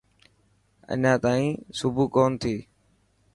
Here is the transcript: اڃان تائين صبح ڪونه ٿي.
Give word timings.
اڃان 0.93 1.15
تائين 1.23 1.49
صبح 1.79 2.03
ڪونه 2.15 2.37
ٿي. 2.41 2.55